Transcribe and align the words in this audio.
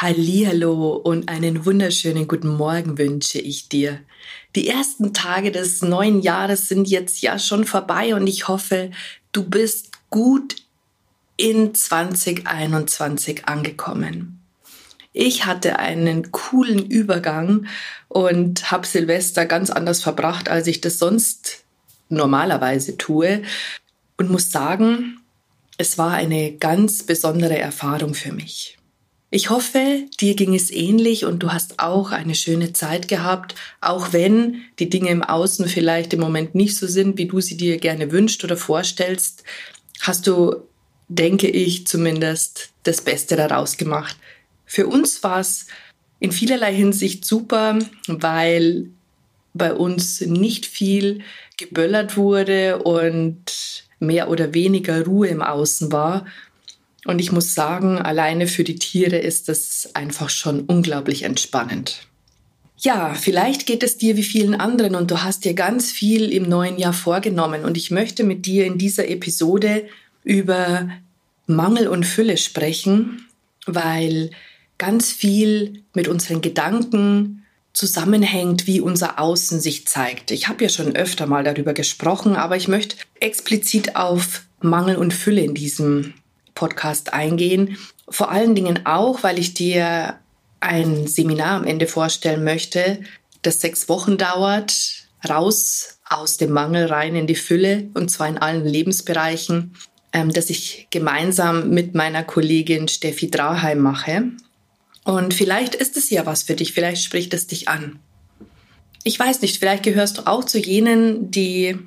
Hallihallo 0.00 0.94
und 0.96 1.28
einen 1.28 1.66
wunderschönen 1.66 2.26
guten 2.26 2.48
Morgen 2.48 2.96
wünsche 2.96 3.38
ich 3.38 3.68
dir. 3.68 4.00
Die 4.56 4.66
ersten 4.66 5.12
Tage 5.12 5.52
des 5.52 5.82
neuen 5.82 6.22
Jahres 6.22 6.68
sind 6.68 6.88
jetzt 6.88 7.20
ja 7.20 7.38
schon 7.38 7.66
vorbei 7.66 8.14
und 8.14 8.26
ich 8.26 8.48
hoffe, 8.48 8.92
du 9.32 9.44
bist 9.44 9.90
gut 10.08 10.56
in 11.36 11.74
2021 11.74 13.46
angekommen. 13.46 14.40
Ich 15.12 15.44
hatte 15.44 15.78
einen 15.78 16.32
coolen 16.32 16.86
Übergang 16.86 17.66
und 18.08 18.70
habe 18.70 18.86
Silvester 18.86 19.44
ganz 19.44 19.68
anders 19.68 20.02
verbracht, 20.02 20.48
als 20.48 20.66
ich 20.66 20.80
das 20.80 20.98
sonst 20.98 21.64
normalerweise 22.08 22.96
tue 22.96 23.42
und 24.16 24.30
muss 24.30 24.50
sagen, 24.50 25.20
es 25.76 25.98
war 25.98 26.12
eine 26.12 26.52
ganz 26.52 27.02
besondere 27.02 27.58
Erfahrung 27.58 28.14
für 28.14 28.32
mich. 28.32 28.78
Ich 29.32 29.48
hoffe, 29.48 30.06
dir 30.18 30.34
ging 30.34 30.56
es 30.56 30.72
ähnlich 30.72 31.24
und 31.24 31.40
du 31.40 31.52
hast 31.52 31.78
auch 31.78 32.10
eine 32.10 32.34
schöne 32.34 32.72
Zeit 32.72 33.06
gehabt, 33.06 33.54
auch 33.80 34.12
wenn 34.12 34.62
die 34.80 34.90
Dinge 34.90 35.10
im 35.10 35.22
Außen 35.22 35.68
vielleicht 35.68 36.12
im 36.12 36.20
Moment 36.20 36.56
nicht 36.56 36.76
so 36.76 36.88
sind, 36.88 37.16
wie 37.16 37.26
du 37.26 37.40
sie 37.40 37.56
dir 37.56 37.78
gerne 37.78 38.10
wünscht 38.10 38.42
oder 38.42 38.56
vorstellst, 38.56 39.44
hast 40.00 40.26
du, 40.26 40.56
denke 41.06 41.46
ich, 41.46 41.86
zumindest 41.86 42.70
das 42.82 43.02
Beste 43.02 43.36
daraus 43.36 43.76
gemacht. 43.76 44.16
Für 44.66 44.88
uns 44.88 45.22
war 45.22 45.38
es 45.38 45.68
in 46.18 46.32
vielerlei 46.32 46.74
Hinsicht 46.74 47.24
super, 47.24 47.78
weil 48.08 48.90
bei 49.54 49.72
uns 49.72 50.20
nicht 50.22 50.66
viel 50.66 51.20
geböllert 51.56 52.16
wurde 52.16 52.82
und 52.82 53.84
mehr 54.00 54.28
oder 54.28 54.54
weniger 54.54 55.04
Ruhe 55.04 55.28
im 55.28 55.42
Außen 55.42 55.92
war 55.92 56.26
und 57.06 57.18
ich 57.20 57.32
muss 57.32 57.54
sagen, 57.54 57.98
alleine 57.98 58.46
für 58.46 58.64
die 58.64 58.76
Tiere 58.76 59.16
ist 59.16 59.48
das 59.48 59.90
einfach 59.94 60.30
schon 60.30 60.62
unglaublich 60.62 61.22
entspannend. 61.22 62.06
Ja, 62.78 63.14
vielleicht 63.14 63.66
geht 63.66 63.82
es 63.82 63.98
dir 63.98 64.16
wie 64.16 64.22
vielen 64.22 64.54
anderen 64.54 64.94
und 64.94 65.10
du 65.10 65.22
hast 65.22 65.44
dir 65.44 65.54
ganz 65.54 65.90
viel 65.90 66.32
im 66.32 66.48
neuen 66.48 66.78
Jahr 66.78 66.94
vorgenommen 66.94 67.64
und 67.64 67.76
ich 67.76 67.90
möchte 67.90 68.24
mit 68.24 68.46
dir 68.46 68.64
in 68.64 68.78
dieser 68.78 69.08
Episode 69.08 69.86
über 70.24 70.88
Mangel 71.46 71.88
und 71.88 72.06
Fülle 72.06 72.38
sprechen, 72.38 73.26
weil 73.66 74.30
ganz 74.78 75.12
viel 75.12 75.82
mit 75.92 76.08
unseren 76.08 76.40
Gedanken 76.40 77.44
zusammenhängt, 77.74 78.66
wie 78.66 78.80
unser 78.80 79.20
Außen 79.20 79.60
sich 79.60 79.86
zeigt. 79.86 80.30
Ich 80.30 80.48
habe 80.48 80.64
ja 80.64 80.70
schon 80.70 80.96
öfter 80.96 81.26
mal 81.26 81.44
darüber 81.44 81.74
gesprochen, 81.74 82.34
aber 82.34 82.56
ich 82.56 82.66
möchte 82.66 82.96
explizit 83.20 83.96
auf 83.96 84.42
Mangel 84.60 84.96
und 84.96 85.12
Fülle 85.12 85.42
in 85.42 85.54
diesem 85.54 86.14
Podcast 86.60 87.14
eingehen. 87.14 87.78
Vor 88.06 88.30
allen 88.30 88.54
Dingen 88.54 88.84
auch, 88.84 89.22
weil 89.22 89.38
ich 89.38 89.54
dir 89.54 90.18
ein 90.60 91.06
Seminar 91.06 91.52
am 91.52 91.64
Ende 91.64 91.86
vorstellen 91.86 92.44
möchte, 92.44 93.00
das 93.40 93.62
sechs 93.62 93.88
Wochen 93.88 94.18
dauert, 94.18 94.74
raus 95.26 95.98
aus 96.06 96.36
dem 96.36 96.50
Mangel 96.50 96.84
rein 96.86 97.16
in 97.16 97.26
die 97.26 97.34
Fülle 97.34 97.88
und 97.94 98.10
zwar 98.10 98.28
in 98.28 98.36
allen 98.36 98.66
Lebensbereichen, 98.66 99.74
ähm, 100.12 100.30
das 100.34 100.50
ich 100.50 100.88
gemeinsam 100.90 101.70
mit 101.70 101.94
meiner 101.94 102.24
Kollegin 102.24 102.88
Steffi 102.88 103.30
Draheim 103.30 103.78
mache. 103.78 104.24
Und 105.04 105.32
vielleicht 105.32 105.74
ist 105.74 105.96
es 105.96 106.10
ja 106.10 106.26
was 106.26 106.42
für 106.42 106.56
dich, 106.56 106.74
vielleicht 106.74 107.02
spricht 107.02 107.32
es 107.32 107.46
dich 107.46 107.68
an. 107.68 108.00
Ich 109.02 109.18
weiß 109.18 109.40
nicht, 109.40 109.58
vielleicht 109.58 109.84
gehörst 109.84 110.18
du 110.18 110.26
auch 110.26 110.44
zu 110.44 110.58
jenen, 110.58 111.30
die 111.30 111.78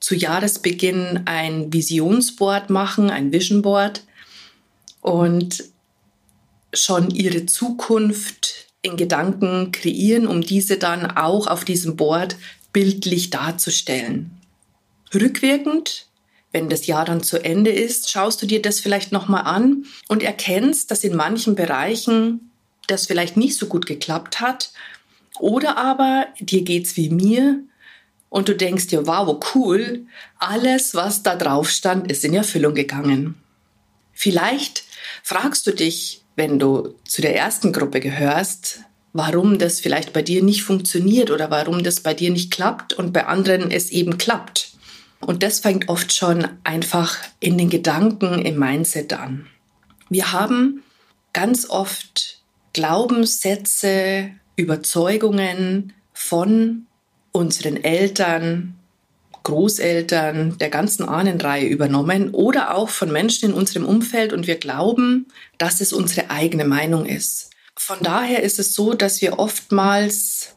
zu 0.00 0.16
Jahresbeginn 0.16 1.22
ein 1.26 1.72
Visionsboard 1.72 2.70
machen, 2.70 3.08
ein 3.08 3.30
Vision 3.30 3.62
Board 3.62 4.02
und 5.06 5.62
schon 6.74 7.12
ihre 7.12 7.46
Zukunft 7.46 8.66
in 8.82 8.96
Gedanken 8.96 9.70
kreieren, 9.70 10.26
um 10.26 10.40
diese 10.40 10.78
dann 10.78 11.06
auch 11.06 11.46
auf 11.46 11.64
diesem 11.64 11.94
Board 11.94 12.36
bildlich 12.72 13.30
darzustellen. 13.30 14.32
Rückwirkend, 15.14 16.08
wenn 16.50 16.68
das 16.68 16.88
Jahr 16.88 17.04
dann 17.04 17.22
zu 17.22 17.38
Ende 17.38 17.70
ist, 17.70 18.10
schaust 18.10 18.42
du 18.42 18.46
dir 18.46 18.60
das 18.60 18.80
vielleicht 18.80 19.12
nochmal 19.12 19.44
an 19.44 19.84
und 20.08 20.24
erkennst, 20.24 20.90
dass 20.90 21.04
in 21.04 21.14
manchen 21.14 21.54
Bereichen 21.54 22.50
das 22.88 23.06
vielleicht 23.06 23.36
nicht 23.36 23.56
so 23.56 23.66
gut 23.66 23.86
geklappt 23.86 24.40
hat. 24.40 24.72
Oder 25.38 25.78
aber 25.78 26.26
dir 26.40 26.62
geht's 26.62 26.96
wie 26.96 27.10
mir 27.10 27.60
und 28.28 28.48
du 28.48 28.56
denkst 28.56 28.88
dir, 28.88 29.06
wow, 29.06 29.40
cool, 29.54 30.06
alles, 30.40 30.96
was 30.96 31.22
da 31.22 31.36
drauf 31.36 31.70
stand, 31.70 32.10
ist 32.10 32.24
in 32.24 32.34
Erfüllung 32.34 32.74
gegangen. 32.74 33.36
Vielleicht 34.12 34.85
fragst 35.22 35.66
du 35.66 35.72
dich, 35.72 36.22
wenn 36.36 36.58
du 36.58 36.94
zu 37.06 37.22
der 37.22 37.34
ersten 37.36 37.72
Gruppe 37.72 38.00
gehörst, 38.00 38.80
warum 39.12 39.58
das 39.58 39.80
vielleicht 39.80 40.12
bei 40.12 40.22
dir 40.22 40.42
nicht 40.42 40.62
funktioniert 40.62 41.30
oder 41.30 41.50
warum 41.50 41.82
das 41.82 42.00
bei 42.00 42.14
dir 42.14 42.30
nicht 42.30 42.50
klappt 42.50 42.92
und 42.92 43.12
bei 43.12 43.26
anderen 43.26 43.70
es 43.70 43.90
eben 43.90 44.18
klappt. 44.18 44.72
Und 45.20 45.42
das 45.42 45.60
fängt 45.60 45.88
oft 45.88 46.12
schon 46.12 46.46
einfach 46.64 47.16
in 47.40 47.56
den 47.56 47.70
Gedanken, 47.70 48.44
im 48.44 48.58
Mindset 48.58 49.14
an. 49.14 49.46
Wir 50.10 50.32
haben 50.32 50.82
ganz 51.32 51.68
oft 51.68 52.42
Glaubenssätze, 52.74 54.30
Überzeugungen 54.56 55.94
von 56.12 56.86
unseren 57.32 57.82
Eltern, 57.82 58.75
Großeltern, 59.46 60.58
der 60.58 60.70
ganzen 60.70 61.08
Ahnenreihe 61.08 61.68
übernommen 61.68 62.30
oder 62.30 62.74
auch 62.74 62.88
von 62.88 63.12
Menschen 63.12 63.50
in 63.50 63.54
unserem 63.54 63.86
Umfeld 63.86 64.32
und 64.32 64.48
wir 64.48 64.56
glauben, 64.56 65.28
dass 65.56 65.80
es 65.80 65.92
unsere 65.92 66.30
eigene 66.30 66.64
Meinung 66.64 67.06
ist. 67.06 67.50
Von 67.76 67.98
daher 68.02 68.42
ist 68.42 68.58
es 68.58 68.74
so, 68.74 68.94
dass 68.94 69.22
wir 69.22 69.38
oftmals 69.38 70.56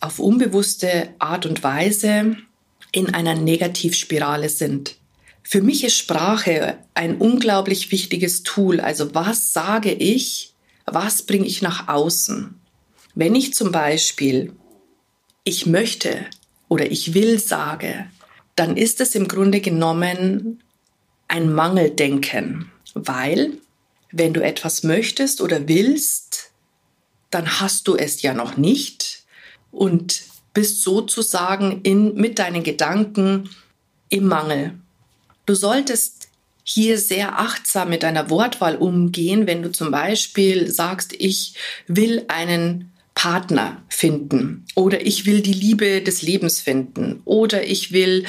auf 0.00 0.18
unbewusste 0.18 1.10
Art 1.18 1.44
und 1.44 1.62
Weise 1.62 2.38
in 2.90 3.12
einer 3.12 3.34
Negativspirale 3.34 4.48
sind. 4.48 4.96
Für 5.42 5.60
mich 5.60 5.84
ist 5.84 5.98
Sprache 5.98 6.78
ein 6.94 7.18
unglaublich 7.18 7.92
wichtiges 7.92 8.44
Tool. 8.44 8.80
Also 8.80 9.14
was 9.14 9.52
sage 9.52 9.92
ich, 9.92 10.54
was 10.86 11.22
bringe 11.22 11.46
ich 11.46 11.60
nach 11.60 11.88
außen? 11.88 12.54
Wenn 13.14 13.34
ich 13.34 13.52
zum 13.52 13.72
Beispiel 13.72 14.54
ich 15.44 15.66
möchte 15.66 16.24
oder 16.70 16.90
ich 16.90 17.12
will 17.12 17.38
sage, 17.38 18.06
dann 18.56 18.76
ist 18.76 19.00
es 19.00 19.14
im 19.14 19.28
Grunde 19.28 19.60
genommen 19.60 20.62
ein 21.28 21.52
Mangeldenken, 21.52 22.70
weil 22.94 23.54
wenn 24.10 24.34
du 24.34 24.42
etwas 24.42 24.82
möchtest 24.82 25.40
oder 25.40 25.68
willst, 25.68 26.50
dann 27.30 27.60
hast 27.60 27.88
du 27.88 27.96
es 27.96 28.20
ja 28.20 28.34
noch 28.34 28.56
nicht 28.56 29.24
und 29.70 30.22
bist 30.52 30.82
sozusagen 30.82 31.80
in, 31.82 32.14
mit 32.14 32.38
deinen 32.38 32.62
Gedanken 32.62 33.48
im 34.10 34.26
Mangel. 34.26 34.74
Du 35.46 35.54
solltest 35.54 36.28
hier 36.62 36.98
sehr 36.98 37.38
achtsam 37.40 37.88
mit 37.88 38.02
deiner 38.02 38.30
Wortwahl 38.30 38.76
umgehen, 38.76 39.46
wenn 39.46 39.62
du 39.62 39.72
zum 39.72 39.90
Beispiel 39.90 40.70
sagst, 40.70 41.14
ich 41.18 41.54
will 41.86 42.24
einen 42.28 42.91
Partner 43.22 43.80
finden 43.88 44.66
oder 44.74 45.06
ich 45.06 45.26
will 45.26 45.42
die 45.42 45.52
Liebe 45.52 46.02
des 46.02 46.22
Lebens 46.22 46.58
finden 46.58 47.20
oder 47.24 47.64
ich 47.64 47.92
will 47.92 48.24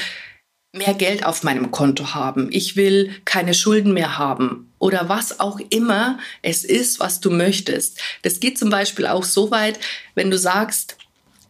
mehr 0.72 0.94
Geld 0.94 1.26
auf 1.26 1.42
meinem 1.42 1.72
Konto 1.72 2.14
haben, 2.14 2.50
ich 2.52 2.76
will 2.76 3.10
keine 3.26 3.56
Schulden 3.56 3.96
mehr 3.96 4.20
haben 4.20 4.72
oder 4.78 5.10
was 5.10 5.40
auch 5.40 5.60
immer 5.72 6.20
es 6.44 6.64
ist, 6.64 7.00
was 7.00 7.22
du 7.22 7.32
möchtest. 7.32 8.00
Das 8.22 8.40
geht 8.40 8.60
zum 8.60 8.70
Beispiel 8.70 9.08
auch 9.08 9.24
so 9.24 9.50
weit, 9.50 9.80
wenn 10.14 10.30
du 10.30 10.38
sagst, 10.38 10.98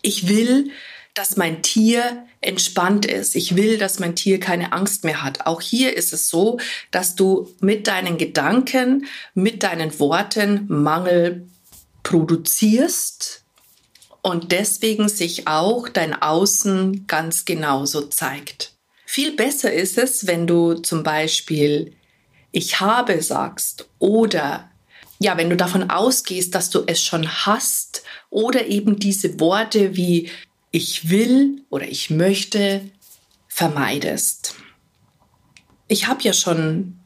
ich 0.02 0.30
will, 0.30 0.72
dass 1.14 1.36
mein 1.36 1.62
Tier 1.62 2.26
entspannt 2.40 3.06
ist. 3.06 3.36
Ich 3.36 3.58
will, 3.58 3.78
dass 3.78 4.00
mein 4.00 4.16
Tier 4.16 4.40
keine 4.40 4.72
Angst 4.72 5.04
mehr 5.04 5.22
hat. 5.22 5.48
Auch 5.48 5.60
hier 5.60 5.98
ist 5.98 6.14
es 6.14 6.30
so, 6.30 6.62
dass 6.92 7.16
du 7.16 7.54
mit 7.60 7.88
deinen 7.88 8.18
Gedanken, 8.18 9.06
mit 9.34 9.64
deinen 9.64 10.00
Worten 10.00 10.66
Mangel 10.70 11.50
produzierst 12.04 13.44
und 14.22 14.52
deswegen 14.52 15.10
sich 15.10 15.48
auch 15.48 15.90
dein 15.90 16.14
Außen 16.14 17.08
ganz 17.08 17.46
genauso 17.46 18.04
zeigt. 18.04 18.74
Viel 19.06 19.36
besser 19.36 19.72
ist 19.72 19.98
es, 19.98 20.28
wenn 20.28 20.48
du 20.48 20.76
zum 20.76 21.04
Beispiel 21.04 21.96
ich 22.52 22.80
habe 22.80 23.22
sagst 23.22 23.90
oder 24.00 24.70
ja, 25.20 25.38
wenn 25.38 25.50
du 25.50 25.58
davon 25.58 25.90
ausgehst, 25.90 26.54
dass 26.54 26.70
du 26.70 26.84
es 26.86 27.02
schon 27.02 27.28
hast 27.28 28.04
oder 28.30 28.68
eben 28.68 29.00
diese 29.00 29.40
Worte 29.40 29.96
wie 29.96 30.30
ich 30.72 31.10
will 31.10 31.64
oder 31.70 31.88
ich 31.88 32.10
möchte 32.10 32.82
vermeidest. 33.48 34.56
Ich 35.88 36.08
habe 36.08 36.24
ja 36.24 36.34
schon 36.34 37.00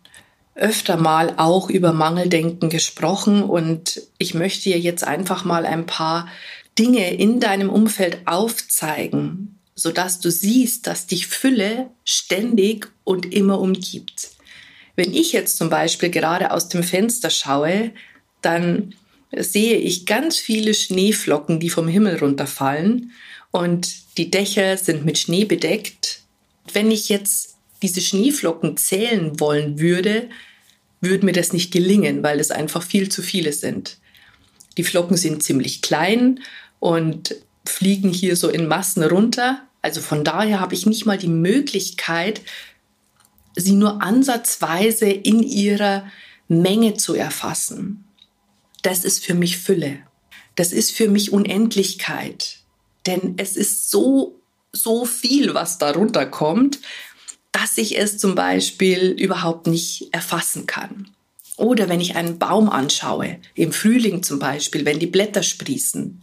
öfter 0.58 0.98
mal 0.98 1.34
auch 1.38 1.70
über 1.70 1.94
Mangeldenken 1.94 2.70
gesprochen 2.70 3.44
und 3.44 4.02
ich 4.18 4.34
möchte 4.34 4.64
dir 4.64 4.80
jetzt 4.80 5.04
einfach 5.04 5.46
mal 5.46 5.66
ein 5.66 5.86
paar 5.86 6.28
Dinge 6.78 7.14
in 7.14 7.40
deinem 7.40 7.70
Umfeld 7.70 8.20
aufzeigen, 8.26 9.60
sodass 9.76 10.20
du 10.20 10.32
siehst, 10.32 10.88
dass 10.88 11.08
dich 11.08 11.28
Fülle 11.28 11.90
ständig 12.04 12.90
und 13.04 13.32
immer 13.34 13.60
umgibt. 13.60 14.32
Wenn 14.96 15.14
ich 15.14 15.32
jetzt 15.32 15.58
zum 15.58 15.70
Beispiel 15.70 16.10
gerade 16.10 16.52
aus 16.52 16.70
dem 16.70 16.84
Fenster 16.84 17.30
schaue, 17.30 17.92
dann 18.42 18.96
sehe 19.36 19.78
ich 19.78 20.06
ganz 20.06 20.38
viele 20.38 20.74
Schneeflocken, 20.74 21.60
die 21.60 21.70
vom 21.70 21.88
Himmel 21.88 22.18
runterfallen 22.18 23.12
und 23.52 24.18
die 24.18 24.32
Dächer 24.32 24.78
sind 24.78 25.06
mit 25.06 25.18
Schnee 25.18 25.46
bedeckt. 25.46 26.22
Wenn 26.74 26.90
ich 26.90 27.10
jetzt 27.10 27.57
diese 27.82 28.02
Schneeflocken 28.02 28.78
zählen 28.78 29.40
wollen 29.40 29.80
würde, 29.80 30.30
würde 31.02 31.26
mir 31.26 31.34
das 31.34 31.54
nicht 31.54 31.72
gelingen, 31.72 32.24
weil 32.24 32.40
es 32.40 32.52
einfach 32.52 32.82
viel 32.82 33.10
zu 33.10 33.22
viele 33.22 33.54
sind. 33.54 33.98
Die 34.78 34.84
Flocken 34.84 35.18
sind 35.18 35.44
ziemlich 35.44 35.82
klein 35.82 36.40
und 36.80 37.36
fliegen 37.66 38.10
hier 38.10 38.36
so 38.36 38.50
in 38.50 38.68
Massen 38.68 39.04
runter. 39.04 39.62
Also 39.82 40.02
von 40.02 40.24
daher 40.24 40.60
habe 40.60 40.74
ich 40.74 40.86
nicht 40.86 41.06
mal 41.06 41.18
die 41.18 41.28
Möglichkeit, 41.28 42.42
sie 43.56 43.74
nur 43.74 44.02
ansatzweise 44.02 45.08
in 45.10 45.44
ihrer 45.44 46.08
Menge 46.48 46.96
zu 46.96 47.14
erfassen. 47.14 48.06
Das 48.84 49.04
ist 49.04 49.24
für 49.24 49.34
mich 49.34 49.58
Fülle. 49.58 50.00
Das 50.56 50.72
ist 50.72 50.92
für 50.92 51.10
mich 51.10 51.34
Unendlichkeit. 51.34 52.60
Denn 53.06 53.36
es 53.38 53.58
ist 53.58 53.90
so, 53.90 54.40
so 54.72 55.06
viel, 55.06 55.54
was 55.54 55.78
darunter 55.78 56.26
kommt, 56.26 56.80
dass 57.60 57.78
ich 57.80 57.98
es 57.98 58.20
zum 58.20 58.36
Beispiel 58.36 59.16
überhaupt 59.18 59.66
nicht 59.66 60.10
erfassen 60.12 60.68
kann. 60.68 61.10
Oder 61.56 61.90
wenn 61.90 62.00
ich 62.00 62.16
einen 62.16 62.38
Baum 62.38 62.70
anschaue, 62.70 63.38
im 63.56 63.72
Frühling 63.72 64.22
zum 64.22 64.38
Beispiel, 64.38 64.86
wenn 64.86 65.00
die 65.00 65.08
Blätter 65.08 65.42
sprießen. 65.42 66.22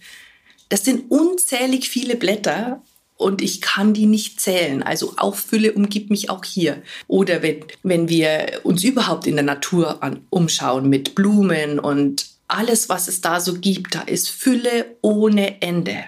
Das 0.69 0.85
sind 0.85 1.11
unzählig 1.11 1.89
viele 1.89 2.15
Blätter 2.15 2.83
und 3.17 3.43
ich 3.43 3.61
kann 3.61 3.95
die 3.95 4.07
nicht 4.07 4.41
zählen. 4.41 4.85
Also 4.85 5.15
auch 5.17 5.35
Fülle 5.35 5.73
umgibt 5.73 6.09
mich 6.09 6.31
auch 6.31 6.45
hier. 6.45 6.83
Oder 7.09 7.43
wenn, 7.43 7.65
wenn 7.83 8.09
wir 8.09 8.61
uns 8.63 8.85
überhaupt 8.85 9.27
in 9.27 9.35
der 9.35 9.45
Natur 9.45 10.05
an, 10.05 10.25
umschauen 10.31 10.89
mit 10.89 11.17
Blumen 11.17 11.81
und 11.81 12.27
alles, 12.47 12.89
was 12.89 13.09
es 13.09 13.21
da 13.23 13.41
so 13.41 13.55
gibt, 13.55 13.97
da 13.97 14.03
ist 14.03 14.31
Fülle 14.31 14.97
ohne 15.03 15.61
Ende. 15.63 16.05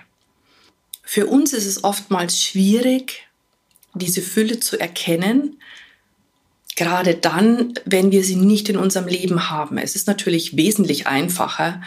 Für 1.02 1.26
uns 1.26 1.52
ist 1.52 1.66
es 1.66 1.82
oftmals 1.82 2.40
schwierig, 2.40 3.25
diese 3.98 4.22
Fülle 4.22 4.60
zu 4.60 4.78
erkennen, 4.78 5.60
gerade 6.76 7.14
dann, 7.14 7.74
wenn 7.84 8.12
wir 8.12 8.22
sie 8.22 8.36
nicht 8.36 8.68
in 8.68 8.76
unserem 8.76 9.08
Leben 9.08 9.50
haben. 9.50 9.78
Es 9.78 9.96
ist 9.96 10.06
natürlich 10.06 10.56
wesentlich 10.56 11.06
einfacher, 11.06 11.80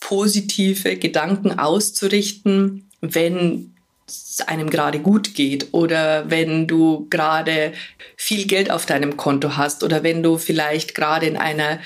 positive 0.00 0.96
Gedanken 0.96 1.58
auszurichten, 1.58 2.88
wenn 3.00 3.74
es 4.08 4.40
einem 4.46 4.70
gerade 4.70 4.98
gut 4.98 5.34
geht 5.34 5.68
oder 5.72 6.30
wenn 6.30 6.66
du 6.66 7.06
gerade 7.10 7.72
viel 8.16 8.46
Geld 8.46 8.70
auf 8.70 8.86
deinem 8.86 9.16
Konto 9.16 9.56
hast 9.56 9.84
oder 9.84 10.02
wenn 10.02 10.22
du 10.22 10.38
vielleicht 10.38 10.94
gerade 10.94 11.26
in 11.26 11.36
einer 11.36 11.78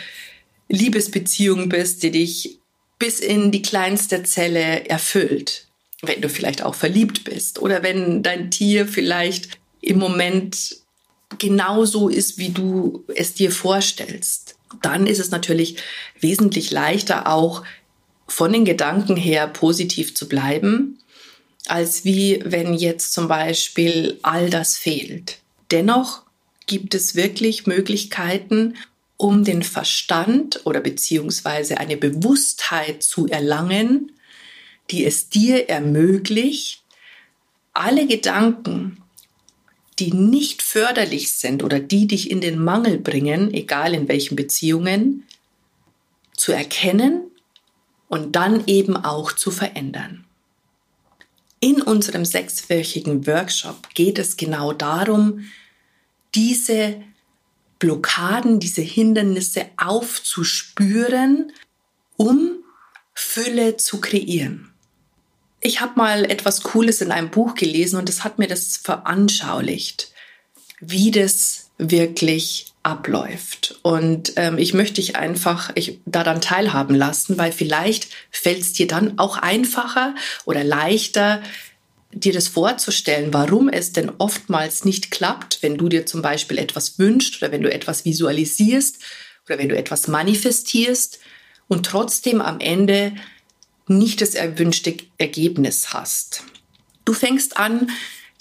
Liebesbeziehung 0.69 1.69
bist, 1.69 2.03
die 2.03 2.13
dich 2.13 2.59
bis 2.99 3.21
in 3.21 3.51
die 3.51 3.63
kleinste 3.63 4.23
Zelle 4.23 4.89
erfüllt. 4.89 5.67
Wenn 6.03 6.21
du 6.21 6.29
vielleicht 6.29 6.63
auch 6.63 6.75
verliebt 6.75 7.25
bist 7.25 7.61
oder 7.61 7.83
wenn 7.83 8.23
dein 8.23 8.51
Tier 8.51 8.87
vielleicht 8.87 9.59
im 9.85 9.99
Moment 9.99 10.77
genauso 11.39 12.09
ist, 12.09 12.39
wie 12.39 12.51
du 12.51 13.05
es 13.15 13.35
dir 13.35 13.51
vorstellst, 13.51 14.57
dann 14.83 15.07
ist 15.07 15.19
es 15.19 15.31
natürlich 15.31 15.77
wesentlich 16.21 16.71
leichter 16.71 17.29
auch 17.29 17.63
von 18.27 18.53
den 18.53 18.65
Gedanken 18.65 19.17
her 19.17 19.47
positiv 19.47 20.15
zu 20.15 20.29
bleiben, 20.29 20.99
als 21.67 22.05
wie 22.05 22.41
wenn 22.45 22.75
jetzt 22.75 23.13
zum 23.13 23.29
Beispiel 23.29 24.19
all 24.23 24.51
das 24.51 24.77
fehlt. 24.77 25.39
Dennoch 25.71 26.23
gibt 26.67 26.95
es 26.95 27.15
wirklich 27.15 27.67
Möglichkeiten, 27.67 28.77
um 29.17 29.45
den 29.45 29.63
Verstand 29.63 30.61
oder 30.65 30.81
beziehungsweise 30.81 31.79
eine 31.79 31.97
Bewusstheit 31.97 33.03
zu 33.03 33.27
erlangen, 33.27 34.13
die 34.91 35.05
es 35.05 35.29
dir 35.29 35.69
ermöglicht, 35.69 36.83
alle 37.73 38.07
Gedanken, 38.07 39.04
die 39.99 40.13
nicht 40.13 40.63
förderlich 40.63 41.33
sind 41.33 41.63
oder 41.63 41.79
die 41.79 42.07
dich 42.07 42.31
in 42.31 42.41
den 42.41 42.63
Mangel 42.63 42.99
bringen, 42.99 43.53
egal 43.55 43.95
in 43.95 44.09
welchen 44.09 44.37
Beziehungen, 44.37 45.25
zu 46.37 46.53
erkennen 46.53 47.31
und 48.09 48.35
dann 48.37 48.67
eben 48.67 48.97
auch 48.97 49.33
zu 49.33 49.51
verändern. 49.51 50.25
In 51.61 51.81
unserem 51.81 52.25
sechswöchigen 52.25 53.27
Workshop 53.27 53.95
geht 53.95 54.19
es 54.19 54.37
genau 54.37 54.73
darum, 54.73 55.47
diese 56.35 57.03
Blockaden, 57.79 58.61
diese 58.61 58.83
Hindernisse 58.83 59.67
aufzuspüren, 59.77 61.53
um 62.17 62.57
Fülle 63.15 63.77
zu 63.77 64.01
kreieren. 64.01 64.74
Ich 65.67 65.81
habe 65.81 65.95
mal 65.97 66.31
etwas 66.31 66.63
Cooles 66.63 67.01
in 67.01 67.11
einem 67.11 67.31
Buch 67.31 67.55
gelesen 67.55 67.99
und 67.99 68.11
es 68.11 68.23
hat 68.23 68.39
mir 68.39 68.49
das 68.49 68.77
veranschaulicht, 68.77 70.13
wie 70.79 71.11
das 71.11 71.71
wirklich 71.79 72.75
abläuft. 72.83 73.79
Und 73.81 74.35
ähm, 74.37 74.59
ich 74.59 74.75
möchte 74.75 74.97
dich 74.97 75.17
einfach 75.17 75.71
ich, 75.75 76.01
daran 76.05 76.43
teilhaben 76.43 76.95
lassen, 76.95 77.39
weil 77.39 77.51
vielleicht 77.51 78.09
fällt 78.31 78.61
es 78.61 78.75
dir 78.75 78.87
dann 78.87 79.19
auch 79.19 79.39
einfacher 79.39 80.15
oder 80.45 80.63
leichter, 80.65 81.43
dir 82.13 82.35
das 82.35 82.49
vorzustellen, 82.49 83.33
warum 83.33 83.71
es 83.71 83.93
denn 83.93 84.13
oftmals 84.19 84.85
nicht 84.85 85.11
klappt, 85.11 85.63
wenn 85.63 85.79
du 85.79 85.89
dir 85.89 86.05
zum 86.05 86.21
Beispiel 86.21 86.59
etwas 86.59 86.99
wünschst 86.99 87.41
oder 87.43 87.53
wenn 87.53 87.63
du 87.63 87.73
etwas 87.73 88.05
visualisierst 88.05 88.99
oder 89.47 89.57
wenn 89.57 89.71
du 89.71 89.79
etwas 89.79 90.09
manifestierst 90.09 91.21
und 91.69 91.87
trotzdem 91.87 92.43
am 92.43 92.61
Ende 92.61 93.15
nicht 93.87 94.21
das 94.21 94.35
erwünschte 94.35 94.97
Ergebnis 95.19 95.93
hast. 95.93 96.45
Du 97.05 97.13
fängst 97.13 97.57
an, 97.57 97.91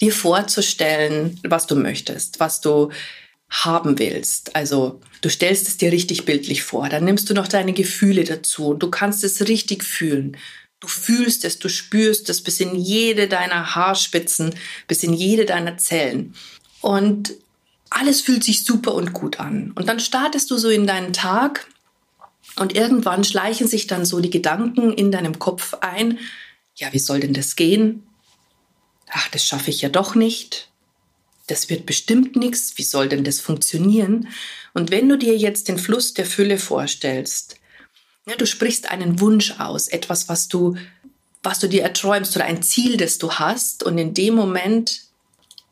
dir 0.00 0.12
vorzustellen, 0.12 1.38
was 1.44 1.66
du 1.66 1.76
möchtest, 1.76 2.40
was 2.40 2.60
du 2.60 2.90
haben 3.50 3.98
willst. 3.98 4.56
Also 4.56 5.00
du 5.20 5.28
stellst 5.28 5.68
es 5.68 5.76
dir 5.76 5.92
richtig 5.92 6.24
bildlich 6.24 6.62
vor, 6.62 6.88
dann 6.88 7.04
nimmst 7.04 7.30
du 7.30 7.34
noch 7.34 7.48
deine 7.48 7.72
Gefühle 7.72 8.24
dazu 8.24 8.68
und 8.68 8.82
du 8.82 8.90
kannst 8.90 9.22
es 9.22 9.46
richtig 9.48 9.84
fühlen. 9.84 10.36
Du 10.80 10.88
fühlst 10.88 11.44
es, 11.44 11.58
du 11.58 11.68
spürst 11.68 12.28
es 12.28 12.42
bis 12.42 12.60
in 12.60 12.74
jede 12.74 13.28
deiner 13.28 13.74
Haarspitzen, 13.74 14.54
bis 14.88 15.02
in 15.02 15.14
jede 15.14 15.46
deiner 15.46 15.78
Zellen. 15.78 16.34
Und 16.80 17.34
alles 17.88 18.20
fühlt 18.20 18.44
sich 18.44 18.64
super 18.64 18.94
und 18.94 19.12
gut 19.12 19.40
an. 19.40 19.72
Und 19.76 19.88
dann 19.88 20.00
startest 20.00 20.50
du 20.50 20.58
so 20.58 20.68
in 20.68 20.86
deinen 20.86 21.12
Tag 21.12 21.66
und 22.56 22.74
irgendwann 22.74 23.24
schleichen 23.24 23.66
sich 23.66 23.86
dann 23.86 24.04
so 24.04 24.20
die 24.20 24.30
Gedanken 24.30 24.92
in 24.92 25.10
deinem 25.10 25.38
Kopf 25.38 25.74
ein, 25.80 26.18
ja, 26.76 26.92
wie 26.92 26.98
soll 26.98 27.20
denn 27.20 27.34
das 27.34 27.56
gehen? 27.56 28.04
Ach, 29.10 29.28
das 29.28 29.46
schaffe 29.46 29.70
ich 29.70 29.82
ja 29.82 29.88
doch 29.88 30.14
nicht. 30.14 30.70
Das 31.46 31.68
wird 31.68 31.86
bestimmt 31.86 32.36
nichts. 32.36 32.74
Wie 32.76 32.82
soll 32.82 33.08
denn 33.08 33.24
das 33.24 33.40
funktionieren? 33.40 34.28
Und 34.72 34.90
wenn 34.90 35.08
du 35.08 35.16
dir 35.16 35.36
jetzt 35.36 35.68
den 35.68 35.78
Fluss 35.78 36.14
der 36.14 36.26
Fülle 36.26 36.58
vorstellst, 36.58 37.56
ja, 38.26 38.36
du 38.36 38.46
sprichst 38.46 38.90
einen 38.90 39.20
Wunsch 39.20 39.60
aus, 39.60 39.88
etwas, 39.88 40.28
was 40.28 40.48
du, 40.48 40.76
was 41.42 41.58
du 41.58 41.68
dir 41.68 41.82
erträumst 41.82 42.34
oder 42.34 42.46
ein 42.46 42.62
Ziel, 42.62 42.96
das 42.96 43.18
du 43.18 43.32
hast. 43.32 43.82
Und 43.82 43.98
in 43.98 44.14
dem 44.14 44.34
Moment 44.34 45.02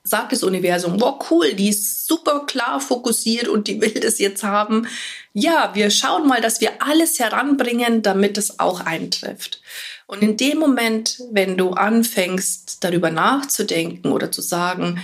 sagt 0.05 0.33
das 0.33 0.43
Universum, 0.43 1.01
wow, 1.01 1.25
cool, 1.31 1.55
die 1.55 1.69
ist 1.69 2.07
super 2.07 2.45
klar 2.47 2.81
fokussiert 2.81 3.49
und 3.49 3.69
die 3.69 3.81
will 3.81 3.95
das 4.01 4.19
jetzt 4.19 4.43
haben. 4.43 4.89
Ja, 5.33 5.71
wir 5.75 5.91
schauen 5.91 6.27
mal, 6.27 6.41
dass 6.41 6.61
wir 6.61 6.83
alles 6.83 7.19
heranbringen, 7.19 8.03
damit 8.03 8.37
es 8.37 8.59
auch 8.59 8.81
eintrifft. 8.81 9.63
Und 10.07 10.23
in 10.23 10.37
dem 10.37 10.59
Moment, 10.59 11.23
wenn 11.31 11.57
du 11.57 11.71
anfängst, 11.71 12.79
darüber 12.85 13.11
nachzudenken 13.11 14.13
oder 14.13 14.33
zu 14.33 14.43
sagen, 14.43 15.01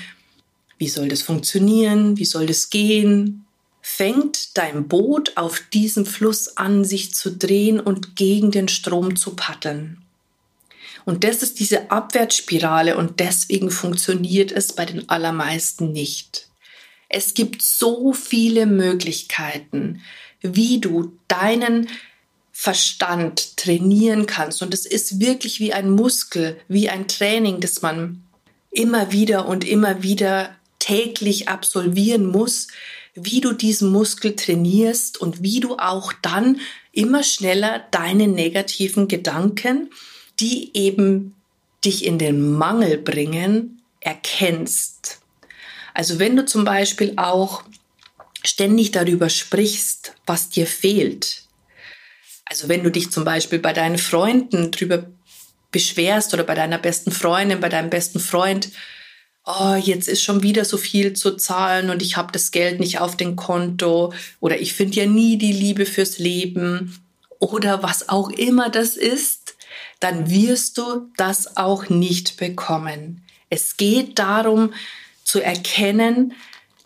wie 0.76 0.88
soll 0.88 1.08
das 1.08 1.22
funktionieren, 1.22 2.18
wie 2.18 2.24
soll 2.24 2.46
das 2.46 2.70
gehen, 2.70 3.46
fängt 3.80 4.56
dein 4.58 4.86
Boot 4.86 5.36
auf 5.36 5.62
diesem 5.72 6.04
Fluss 6.04 6.56
an, 6.56 6.84
sich 6.84 7.14
zu 7.14 7.30
drehen 7.30 7.80
und 7.80 8.16
gegen 8.16 8.50
den 8.50 8.68
Strom 8.68 9.16
zu 9.16 9.34
paddeln. 9.34 10.02
Und 11.08 11.24
das 11.24 11.42
ist 11.42 11.58
diese 11.58 11.90
Abwärtsspirale 11.90 12.94
und 12.94 13.18
deswegen 13.18 13.70
funktioniert 13.70 14.52
es 14.52 14.74
bei 14.74 14.84
den 14.84 15.08
allermeisten 15.08 15.90
nicht. 15.90 16.48
Es 17.08 17.32
gibt 17.32 17.62
so 17.62 18.12
viele 18.12 18.66
Möglichkeiten, 18.66 20.02
wie 20.42 20.80
du 20.80 21.12
deinen 21.26 21.88
Verstand 22.52 23.56
trainieren 23.56 24.26
kannst. 24.26 24.60
Und 24.60 24.74
es 24.74 24.84
ist 24.84 25.18
wirklich 25.18 25.60
wie 25.60 25.72
ein 25.72 25.88
Muskel, 25.88 26.60
wie 26.68 26.90
ein 26.90 27.08
Training, 27.08 27.60
das 27.60 27.80
man 27.80 28.22
immer 28.70 29.10
wieder 29.10 29.48
und 29.48 29.66
immer 29.66 30.02
wieder 30.02 30.54
täglich 30.78 31.48
absolvieren 31.48 32.26
muss, 32.26 32.66
wie 33.14 33.40
du 33.40 33.54
diesen 33.54 33.90
Muskel 33.90 34.36
trainierst 34.36 35.18
und 35.18 35.42
wie 35.42 35.60
du 35.60 35.78
auch 35.78 36.12
dann 36.20 36.60
immer 36.92 37.22
schneller 37.22 37.86
deine 37.92 38.28
negativen 38.28 39.08
Gedanken, 39.08 39.88
die 40.40 40.70
eben 40.76 41.34
dich 41.84 42.04
in 42.04 42.18
den 42.18 42.52
Mangel 42.52 42.98
bringen, 42.98 43.82
erkennst. 44.00 45.20
Also 45.94 46.18
wenn 46.18 46.36
du 46.36 46.44
zum 46.44 46.64
Beispiel 46.64 47.14
auch 47.16 47.64
ständig 48.44 48.92
darüber 48.92 49.28
sprichst, 49.28 50.14
was 50.26 50.48
dir 50.48 50.66
fehlt. 50.66 51.42
Also 52.44 52.68
wenn 52.68 52.82
du 52.82 52.90
dich 52.90 53.10
zum 53.10 53.24
Beispiel 53.24 53.58
bei 53.58 53.72
deinen 53.72 53.98
Freunden 53.98 54.70
darüber 54.70 55.06
beschwerst 55.70 56.32
oder 56.32 56.44
bei 56.44 56.54
deiner 56.54 56.78
besten 56.78 57.10
Freundin, 57.10 57.60
bei 57.60 57.68
deinem 57.68 57.90
besten 57.90 58.20
Freund, 58.20 58.70
oh, 59.44 59.74
jetzt 59.74 60.08
ist 60.08 60.22
schon 60.22 60.42
wieder 60.42 60.64
so 60.64 60.76
viel 60.76 61.12
zu 61.12 61.36
zahlen 61.36 61.90
und 61.90 62.02
ich 62.02 62.16
habe 62.16 62.32
das 62.32 62.50
Geld 62.50 62.80
nicht 62.80 63.00
auf 63.00 63.16
dem 63.16 63.36
Konto 63.36 64.12
oder 64.40 64.60
ich 64.60 64.74
finde 64.74 64.96
ja 64.96 65.06
nie 65.06 65.36
die 65.36 65.52
Liebe 65.52 65.84
fürs 65.84 66.18
Leben 66.18 67.00
oder 67.38 67.82
was 67.82 68.08
auch 68.08 68.30
immer 68.30 68.70
das 68.70 68.96
ist, 68.96 69.56
dann 70.00 70.30
wirst 70.30 70.78
du 70.78 71.10
das 71.16 71.56
auch 71.56 71.88
nicht 71.88 72.36
bekommen. 72.36 73.22
Es 73.50 73.76
geht 73.76 74.18
darum 74.18 74.72
zu 75.24 75.40
erkennen, 75.40 76.34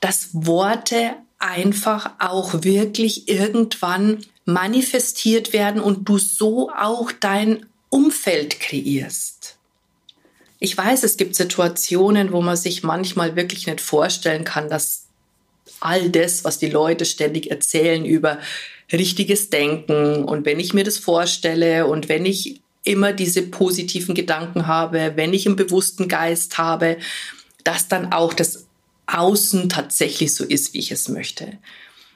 dass 0.00 0.30
Worte 0.32 1.14
einfach 1.38 2.12
auch 2.18 2.62
wirklich 2.62 3.28
irgendwann 3.28 4.24
manifestiert 4.44 5.52
werden 5.52 5.80
und 5.80 6.08
du 6.08 6.18
so 6.18 6.70
auch 6.70 7.12
dein 7.12 7.66
Umfeld 7.90 8.60
kreierst. 8.60 9.58
Ich 10.58 10.76
weiß, 10.76 11.02
es 11.02 11.16
gibt 11.16 11.34
Situationen, 11.34 12.32
wo 12.32 12.40
man 12.40 12.56
sich 12.56 12.82
manchmal 12.82 13.36
wirklich 13.36 13.66
nicht 13.66 13.80
vorstellen 13.80 14.44
kann, 14.44 14.68
dass 14.68 15.06
all 15.80 16.10
das, 16.10 16.44
was 16.44 16.58
die 16.58 16.70
Leute 16.70 17.04
ständig 17.04 17.50
erzählen 17.50 18.04
über 18.04 18.38
richtiges 18.92 19.50
Denken 19.50 20.24
und 20.24 20.46
wenn 20.46 20.60
ich 20.60 20.74
mir 20.74 20.84
das 20.84 20.98
vorstelle 20.98 21.86
und 21.86 22.08
wenn 22.08 22.24
ich 22.24 22.61
immer 22.84 23.12
diese 23.12 23.42
positiven 23.42 24.14
Gedanken 24.14 24.66
habe, 24.66 25.12
wenn 25.16 25.32
ich 25.34 25.46
einen 25.46 25.56
bewussten 25.56 26.08
Geist 26.08 26.58
habe, 26.58 26.98
dass 27.64 27.88
dann 27.88 28.12
auch 28.12 28.32
das 28.34 28.66
Außen 29.06 29.68
tatsächlich 29.68 30.34
so 30.34 30.44
ist, 30.44 30.74
wie 30.74 30.78
ich 30.78 30.90
es 30.90 31.08
möchte. 31.08 31.58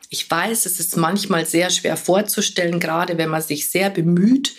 Ich 0.08 0.28
weiß, 0.30 0.66
es 0.66 0.80
ist 0.80 0.96
manchmal 0.96 1.46
sehr 1.46 1.70
schwer 1.70 1.96
vorzustellen, 1.96 2.80
gerade 2.80 3.18
wenn 3.18 3.28
man 3.28 3.42
sich 3.42 3.70
sehr 3.70 3.90
bemüht, 3.90 4.54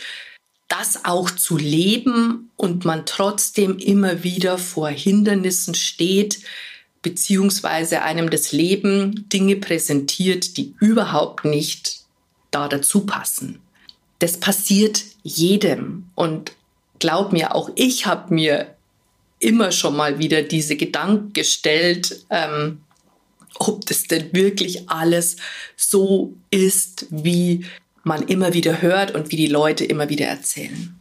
das 0.68 1.06
auch 1.06 1.32
zu 1.32 1.58
leben 1.58 2.52
und 2.58 2.84
man 2.84 3.06
trotzdem 3.06 3.78
immer 3.78 4.24
wieder 4.24 4.58
vor 4.58 4.90
Hindernissen 4.90 5.74
steht, 5.74 6.40
beziehungsweise 7.02 8.02
einem 8.02 8.30
das 8.30 8.52
Leben 8.52 9.30
Dinge 9.30 9.56
präsentiert, 9.56 10.58
die 10.58 10.76
überhaupt 10.80 11.46
nicht 11.46 12.02
da 12.52 12.68
dazu 12.68 13.06
passen. 13.06 13.60
Das 14.20 14.38
passiert 14.40 15.04
jedem 15.28 16.10
und 16.16 16.54
glaub 17.00 17.34
mir, 17.34 17.54
auch 17.54 17.70
ich 17.76 18.06
habe 18.06 18.34
mir 18.34 18.76
immer 19.40 19.72
schon 19.72 19.96
mal 19.96 20.20
wieder 20.20 20.42
diese 20.42 20.78
Gedanken 20.78 21.34
gestellt, 21.34 22.26
ähm, 22.30 22.82
ob 23.60 23.86
das 23.86 24.04
denn 24.04 24.34
wirklich 24.34 24.90
alles 24.90 25.38
so 25.76 26.34
ist, 26.50 27.08
wie 27.10 27.66
man 28.04 28.24
immer 28.24 28.54
wieder 28.54 28.82
hört 28.82 29.14
und 29.14 29.32
wie 29.32 29.36
die 29.36 29.48
Leute 29.48 29.84
immer 29.84 30.10
wieder 30.10 30.28
erzählen. 30.28 31.00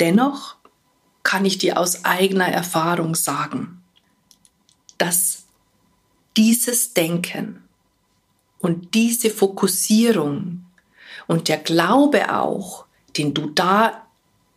Dennoch 0.00 0.56
kann 1.22 1.44
ich 1.44 1.58
dir 1.58 1.78
aus 1.78 2.04
eigener 2.04 2.48
Erfahrung 2.48 3.14
sagen, 3.14 3.82
dass 4.98 5.44
dieses 6.36 6.92
Denken 6.92 7.62
und 8.58 8.94
diese 8.94 9.30
Fokussierung 9.30 10.64
und 11.26 11.48
der 11.48 11.58
Glaube 11.58 12.34
auch, 12.34 12.84
den 13.16 13.34
du 13.34 13.46
da 13.50 14.06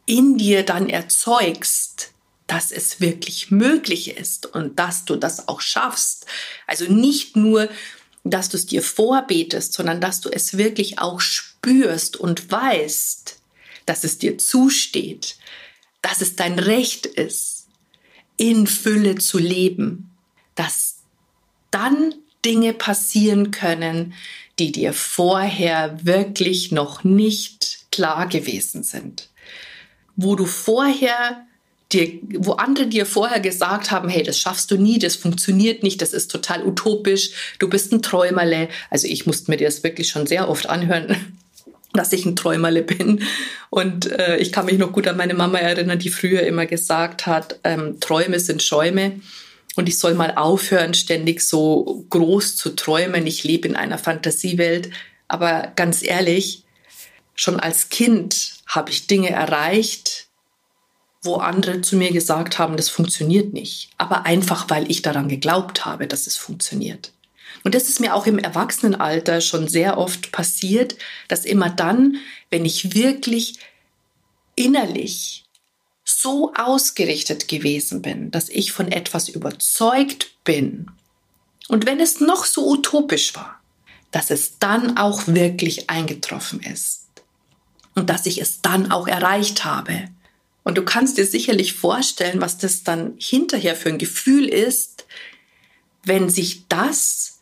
in 0.05 0.37
dir 0.37 0.63
dann 0.63 0.89
erzeugst, 0.89 2.13
dass 2.47 2.71
es 2.71 3.01
wirklich 3.01 3.51
möglich 3.51 4.17
ist 4.17 4.45
und 4.45 4.79
dass 4.79 5.05
du 5.05 5.17
das 5.17 5.49
auch 5.49 5.59
schaffst. 5.59 6.25
Also 6.65 6.85
nicht 6.85 7.35
nur, 7.35 7.69
dass 8.23 8.49
du 8.49 8.57
es 8.57 8.65
dir 8.65 8.81
vorbetest, 8.81 9.73
sondern 9.73 9.99
dass 9.99 10.21
du 10.21 10.29
es 10.29 10.57
wirklich 10.57 10.99
auch 10.99 11.19
spürst 11.19 12.17
und 12.17 12.49
weißt, 12.49 13.39
dass 13.85 14.03
es 14.03 14.17
dir 14.17 14.37
zusteht, 14.37 15.37
dass 16.01 16.21
es 16.21 16.35
dein 16.35 16.57
Recht 16.57 17.05
ist, 17.05 17.67
in 18.37 18.67
Fülle 18.67 19.15
zu 19.15 19.39
leben, 19.39 20.11
dass 20.55 20.97
dann 21.71 22.15
Dinge 22.45 22.73
passieren 22.73 23.51
können, 23.51 24.13
die 24.59 24.71
dir 24.71 24.93
vorher 24.93 26.05
wirklich 26.05 26.71
noch 26.71 27.03
nicht 27.03 27.76
klar 27.97 28.27
gewesen 28.27 28.83
sind. 28.83 29.29
Wo 30.15 30.35
du 30.35 30.45
vorher 30.45 31.47
dir, 31.91 32.19
wo 32.35 32.53
andere 32.53 32.85
dir 32.85 33.07
vorher 33.07 33.39
gesagt 33.39 33.89
haben, 33.89 34.07
hey, 34.07 34.21
das 34.21 34.39
schaffst 34.39 34.69
du 34.69 34.77
nie, 34.77 34.99
das 34.99 35.15
funktioniert 35.15 35.81
nicht, 35.81 36.01
das 36.01 36.13
ist 36.13 36.29
total 36.29 36.63
utopisch, 36.63 37.55
du 37.57 37.67
bist 37.67 37.91
ein 37.91 38.03
Träumerle. 38.03 38.69
Also 38.91 39.07
ich 39.07 39.25
musste 39.25 39.49
mir 39.49 39.57
das 39.57 39.83
wirklich 39.83 40.09
schon 40.09 40.27
sehr 40.27 40.47
oft 40.47 40.69
anhören, 40.69 41.15
dass 41.93 42.13
ich 42.13 42.23
ein 42.23 42.35
Träumerle 42.35 42.83
bin. 42.83 43.23
Und 43.71 44.11
äh, 44.11 44.37
ich 44.37 44.51
kann 44.51 44.67
mich 44.67 44.77
noch 44.77 44.91
gut 44.91 45.07
an 45.07 45.17
meine 45.17 45.33
Mama 45.33 45.57
erinnern, 45.57 45.97
die 45.97 46.09
früher 46.09 46.43
immer 46.43 46.67
gesagt 46.67 47.25
hat, 47.25 47.59
ähm, 47.63 47.99
Träume 47.99 48.39
sind 48.39 48.61
Schäume. 48.61 49.21
Und 49.75 49.89
ich 49.89 49.97
soll 49.97 50.13
mal 50.13 50.33
aufhören, 50.35 50.93
ständig 50.93 51.41
so 51.41 52.05
groß 52.11 52.57
zu 52.57 52.75
träumen. 52.75 53.25
Ich 53.25 53.43
lebe 53.43 53.67
in 53.67 53.75
einer 53.75 53.97
Fantasiewelt. 53.97 54.89
Aber 55.27 55.71
ganz 55.75 56.03
ehrlich, 56.03 56.63
schon 57.37 57.59
als 57.59 57.87
Kind 57.87 58.55
habe 58.65 58.91
ich 58.91 59.07
Dinge 59.07 59.29
erreicht, 59.29 60.27
wo 61.21 61.35
andere 61.35 61.81
zu 61.81 61.95
mir 61.95 62.11
gesagt 62.11 62.59
haben, 62.59 62.75
das 62.75 62.89
funktioniert 62.89 63.53
nicht. 63.53 63.91
Aber 63.97 64.25
einfach, 64.25 64.69
weil 64.69 64.89
ich 64.91 65.01
daran 65.01 65.29
geglaubt 65.29 65.85
habe, 65.85 66.07
dass 66.07 66.27
es 66.27 66.35
funktioniert. 66.35 67.13
Und 67.63 67.75
das 67.75 67.89
ist 67.89 67.99
mir 67.99 68.13
auch 68.13 68.25
im 68.25 68.39
Erwachsenenalter 68.39 69.41
schon 69.41 69.67
sehr 69.67 69.97
oft 69.97 70.31
passiert, 70.31 70.97
dass 71.27 71.45
immer 71.45 71.69
dann, 71.69 72.17
wenn 72.49 72.65
ich 72.65 72.93
wirklich 72.93 73.59
innerlich 74.55 75.45
so 76.03 76.53
ausgerichtet 76.55 77.47
gewesen 77.47 78.01
bin, 78.01 78.31
dass 78.31 78.49
ich 78.49 78.71
von 78.71 78.91
etwas 78.91 79.29
überzeugt 79.29 80.43
bin, 80.43 80.91
und 81.69 81.85
wenn 81.85 81.99
es 81.99 82.21
noch 82.21 82.45
so 82.45 82.65
utopisch 82.65 83.35
war, 83.35 83.59
dass 84.11 84.31
es 84.31 84.57
dann 84.57 84.97
auch 84.97 85.27
wirklich 85.27 85.89
eingetroffen 85.89 86.61
ist 86.61 87.06
und 87.97 88.09
dass 88.09 88.25
ich 88.25 88.39
es 88.39 88.61
dann 88.61 88.91
auch 88.91 89.07
erreicht 89.07 89.65
habe 89.65 90.09
und 90.67 90.77
du 90.77 90.83
kannst 90.83 91.17
dir 91.17 91.25
sicherlich 91.25 91.75
vorstellen, 91.75 92.41
was 92.41 92.57
das 92.57 92.83
dann 92.83 93.15
hinterher 93.17 93.73
für 93.73 93.87
ein 93.87 93.97
Gefühl 93.97 94.49
ist, 94.49 95.05
wenn 96.03 96.29
sich 96.29 96.67
das, 96.67 97.39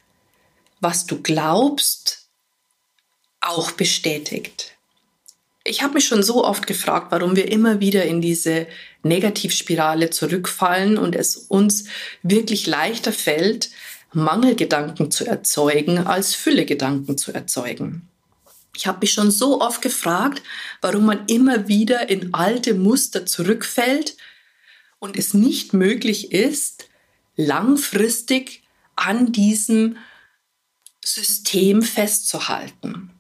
was 0.79 1.07
du 1.07 1.19
glaubst, 1.23 2.27
auch 3.41 3.71
bestätigt. 3.71 4.73
Ich 5.63 5.81
habe 5.81 5.95
mich 5.95 6.05
schon 6.05 6.21
so 6.21 6.45
oft 6.45 6.67
gefragt, 6.67 7.07
warum 7.09 7.35
wir 7.35 7.51
immer 7.51 7.79
wieder 7.79 8.05
in 8.05 8.21
diese 8.21 8.67
Negativspirale 9.01 10.11
zurückfallen 10.11 10.99
und 10.99 11.15
es 11.15 11.35
uns 11.35 11.85
wirklich 12.21 12.67
leichter 12.67 13.11
fällt, 13.11 13.71
Mangelgedanken 14.13 15.09
zu 15.09 15.25
erzeugen, 15.25 15.97
als 15.97 16.35
Füllegedanken 16.35 17.17
zu 17.17 17.33
erzeugen. 17.33 18.07
Ich 18.75 18.87
habe 18.87 18.99
mich 19.01 19.13
schon 19.13 19.31
so 19.31 19.61
oft 19.61 19.81
gefragt, 19.81 20.43
warum 20.81 21.05
man 21.05 21.25
immer 21.27 21.67
wieder 21.67 22.09
in 22.09 22.33
alte 22.33 22.73
Muster 22.73 23.25
zurückfällt 23.25 24.17
und 24.99 25.17
es 25.17 25.33
nicht 25.33 25.73
möglich 25.73 26.31
ist, 26.31 26.89
langfristig 27.35 28.63
an 28.95 29.31
diesem 29.31 29.97
System 31.03 31.83
festzuhalten. 31.83 33.11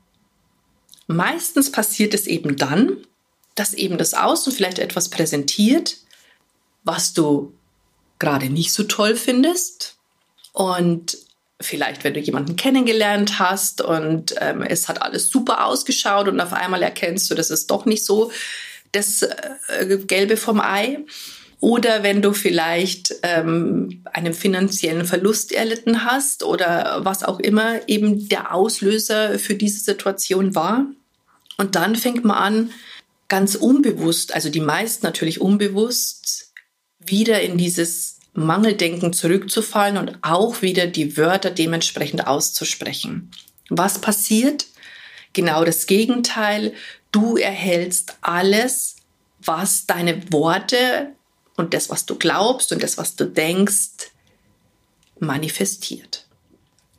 Meistens 1.07 1.71
passiert 1.71 2.13
es 2.13 2.27
eben 2.27 2.57
dann, 2.57 2.97
dass 3.53 3.73
eben 3.73 3.97
das 3.97 4.13
Außen 4.13 4.51
vielleicht 4.51 4.79
etwas 4.79 5.09
präsentiert, 5.09 5.97
was 6.83 7.13
du 7.13 7.53
gerade 8.19 8.49
nicht 8.49 8.73
so 8.73 8.83
toll 8.83 9.15
findest 9.15 9.97
und 10.51 11.17
vielleicht, 11.65 12.03
wenn 12.03 12.13
du 12.13 12.19
jemanden 12.19 12.55
kennengelernt 12.55 13.39
hast 13.39 13.81
und 13.81 14.35
ähm, 14.39 14.61
es 14.61 14.87
hat 14.87 15.01
alles 15.01 15.29
super 15.29 15.65
ausgeschaut 15.65 16.27
und 16.27 16.39
auf 16.39 16.53
einmal 16.53 16.81
erkennst 16.81 17.29
du, 17.29 17.35
das 17.35 17.49
ist 17.49 17.71
doch 17.71 17.85
nicht 17.85 18.05
so 18.05 18.31
das 18.91 19.23
äh, 19.23 19.97
Gelbe 20.07 20.37
vom 20.37 20.61
Ei. 20.61 20.99
Oder 21.61 22.03
wenn 22.03 22.21
du 22.21 22.33
vielleicht 22.33 23.15
ähm, 23.23 24.03
einen 24.13 24.33
finanziellen 24.33 25.05
Verlust 25.05 25.51
erlitten 25.51 26.05
hast 26.05 26.43
oder 26.43 26.99
was 27.03 27.23
auch 27.23 27.39
immer 27.39 27.87
eben 27.87 28.29
der 28.29 28.53
Auslöser 28.53 29.39
für 29.39 29.55
diese 29.55 29.79
Situation 29.79 30.53
war. 30.53 30.85
Und 31.57 31.75
dann 31.75 31.95
fängt 31.95 32.25
man 32.25 32.37
an, 32.37 32.71
ganz 33.27 33.55
unbewusst, 33.55 34.35
also 34.35 34.49
die 34.49 34.59
meisten 34.59 35.05
natürlich 35.05 35.41
unbewusst, 35.41 36.51
wieder 36.99 37.41
in 37.41 37.57
dieses 37.57 38.14
Mangeldenken 38.35 39.13
zurückzufallen 39.13 39.97
und 39.97 40.17
auch 40.21 40.61
wieder 40.61 40.87
die 40.87 41.17
Wörter 41.17 41.51
dementsprechend 41.51 42.27
auszusprechen. 42.27 43.31
Was 43.69 43.99
passiert? 43.99 44.67
Genau 45.33 45.63
das 45.63 45.87
Gegenteil. 45.87 46.73
Du 47.11 47.37
erhältst 47.37 48.17
alles, 48.21 48.97
was 49.43 49.85
deine 49.85 50.31
Worte 50.31 51.13
und 51.55 51.73
das, 51.73 51.89
was 51.89 52.05
du 52.05 52.15
glaubst 52.15 52.71
und 52.71 52.83
das, 52.83 52.97
was 52.97 53.15
du 53.15 53.25
denkst, 53.25 54.11
manifestiert. 55.19 56.27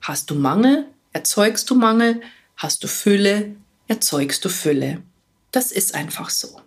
Hast 0.01 0.31
du 0.31 0.35
Mangel, 0.35 0.87
erzeugst 1.13 1.69
du 1.69 1.75
Mangel. 1.75 2.23
Hast 2.57 2.83
du 2.83 2.89
Fülle, 2.89 3.55
erzeugst 3.87 4.43
du 4.45 4.49
Fülle. 4.49 5.03
Das 5.53 5.73
ist 5.73 5.95
einfach 5.95 6.31
so. 6.31 6.61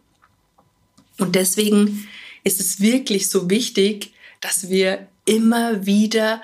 Und 1.17 1.35
deswegen 1.35 2.07
ist 2.43 2.59
es 2.59 2.79
wirklich 2.79 3.29
so 3.29 3.49
wichtig, 3.49 4.13
dass 4.41 4.69
wir 4.69 5.07
immer 5.25 5.85
wieder 5.85 6.41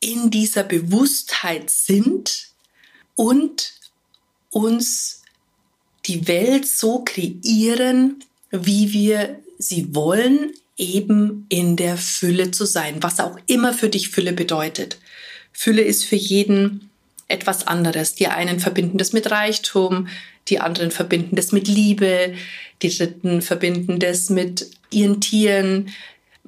in 0.00 0.30
dieser 0.30 0.62
Bewusstheit 0.62 1.70
sind 1.70 2.48
und 3.14 3.72
uns 4.50 5.22
die 6.06 6.28
Welt 6.28 6.66
so 6.66 7.02
kreieren, 7.02 8.22
wie 8.50 8.92
wir 8.92 9.40
sie 9.58 9.94
wollen, 9.94 10.52
eben 10.76 11.46
in 11.48 11.76
der 11.76 11.96
Fülle 11.96 12.50
zu 12.50 12.66
sein, 12.66 13.02
was 13.02 13.18
auch 13.18 13.38
immer 13.46 13.72
für 13.72 13.88
dich 13.88 14.10
Fülle 14.10 14.32
bedeutet. 14.32 14.98
Fülle 15.52 15.82
ist 15.82 16.04
für 16.04 16.16
jeden 16.16 16.90
etwas 17.28 17.66
anderes. 17.66 18.14
Die 18.14 18.28
einen 18.28 18.60
verbinden 18.60 18.98
das 18.98 19.12
mit 19.12 19.30
Reichtum, 19.30 20.08
die 20.48 20.60
anderen 20.60 20.90
verbinden 20.90 21.34
das 21.34 21.50
mit 21.52 21.66
Liebe, 21.66 22.34
die 22.82 22.94
dritten 22.94 23.42
verbinden 23.42 23.98
das 23.98 24.30
mit 24.30 24.70
ihren 24.90 25.20
Tieren, 25.20 25.88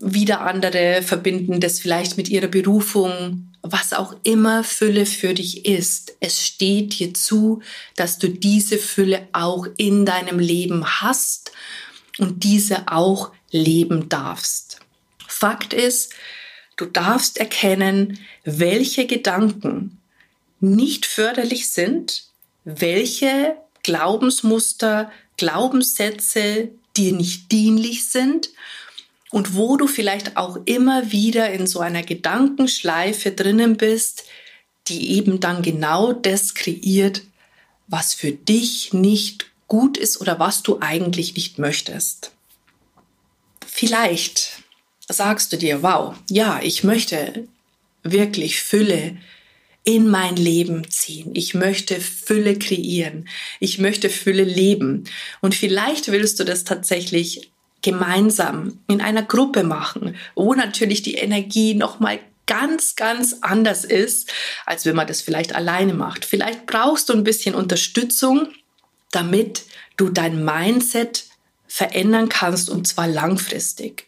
wieder 0.00 0.40
andere 0.43 1.02
verbinden 1.02 1.61
das 1.61 1.81
vielleicht 1.81 2.17
mit 2.17 2.28
ihrer 2.28 2.49
Berufung, 2.49 3.49
was 3.62 3.93
auch 3.93 4.14
immer 4.23 4.64
Fülle 4.64 5.07
für 5.07 5.35
dich 5.35 5.64
ist. 5.64 6.17
Es 6.21 6.45
steht 6.45 6.99
dir 6.99 7.14
zu, 7.14 7.61
dass 7.97 8.19
du 8.19 8.28
diese 8.28 8.78
Fülle 8.78 9.28
auch 9.33 9.67
in 9.76 10.07
deinem 10.07 10.38
Leben 10.38 10.87
hast 11.00 11.52
und 12.19 12.45
diese 12.45 12.88
auch 12.88 13.33
leben 13.50 14.09
darfst. 14.09 14.81
Fakt 15.26 15.73
ist, 15.73 16.12
du 16.76 16.87
darfst 16.87 17.38
erkennen, 17.38 18.19
welche 18.45 19.07
Gedanken 19.07 19.99
nicht 20.61 21.07
förderlich 21.07 21.71
sind, 21.71 22.25
welche 22.64 23.57
Glaubensmuster, 23.83 25.11
Glaubenssätze 25.37 26.71
dir 26.97 27.12
nicht 27.12 27.52
dienlich 27.52 28.09
sind 28.11 28.50
und 29.30 29.54
wo 29.54 29.76
du 29.76 29.87
vielleicht 29.87 30.37
auch 30.37 30.58
immer 30.64 31.12
wieder 31.12 31.50
in 31.52 31.66
so 31.66 31.80
einer 31.80 32.02
Gedankenschleife 32.02 33.32
drinnen 33.32 33.76
bist, 33.76 34.25
die 34.88 35.12
eben 35.16 35.40
dann 35.40 35.62
genau 35.62 36.12
das 36.12 36.54
kreiert, 36.54 37.23
was 37.87 38.14
für 38.14 38.32
dich 38.32 38.92
nicht 38.92 39.47
gut 39.66 39.99
ist 39.99 40.20
oder 40.20 40.38
was 40.38 40.62
du 40.62 40.78
eigentlich 40.80 41.35
nicht 41.35 41.58
möchtest. 41.58 42.32
Vielleicht 43.66 44.62
sagst 45.08 45.52
du 45.52 45.58
dir, 45.58 45.82
wow, 45.82 46.14
ja, 46.30 46.61
ich 46.62 46.85
möchte 46.85 47.47
wirklich 48.02 48.61
Fülle 48.61 49.18
in 49.85 50.08
mein 50.08 50.37
Leben 50.37 50.90
ziehen. 50.90 51.30
Ich 51.35 51.54
möchte 51.54 52.00
Fülle 52.00 52.58
kreieren. 52.58 53.28
Ich 53.61 53.78
möchte 53.78 54.11
Fülle 54.11 54.44
leben. 54.44 55.04
Und 55.40 55.54
vielleicht 55.54 56.08
willst 56.08 56.40
du 56.40 56.44
das 56.44 56.64
tatsächlich 56.64 57.50
gemeinsam 57.82 58.80
in 58.88 59.00
einer 59.00 59.23
Gruppe 59.23 59.62
machen, 59.62 60.16
wo 60.35 60.54
natürlich 60.54 61.02
die 61.02 61.14
Energie 61.14 61.75
noch 61.75 62.00
mal 62.00 62.19
ganz, 62.47 62.97
ganz 62.97 63.36
anders 63.43 63.84
ist, 63.84 64.32
als 64.67 64.84
wenn 64.86 64.97
man 64.97 65.06
das 65.06 65.21
vielleicht 65.21 65.54
alleine 65.54 65.95
macht. 65.95 66.25
Vielleicht 66.25 66.67
brauchst 66.67 67.08
du 67.08 67.12
ein 67.12 67.25
bisschen 67.25 67.54
Unterstützung, 67.54 68.49
damit 69.10 69.64
du 69.97 70.08
dein 70.08 70.45
Mindset 70.45 71.26
verändern 71.67 72.28
kannst 72.28 72.71
und 72.71 72.88
zwar 72.88 73.06
langfristig. 73.06 74.06